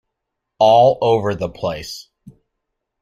[0.57, 2.07] All over the place.